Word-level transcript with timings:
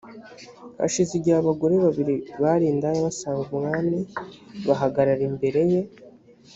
hashize 0.81 1.11
igihe 1.15 1.35
abagore 1.39 1.75
babiri 1.85 2.15
bari 2.41 2.65
indaya 2.67 2.99
basanga 3.07 3.41
umwami 3.53 3.97
bahagarara 4.67 5.23
imbere 5.29 5.61
ye 5.71 5.81